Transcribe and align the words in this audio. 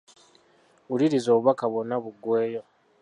Wuliriza 0.89 1.29
obubaka 1.31 1.65
bwonna 1.71 1.95
buggweeyo. 2.03 2.61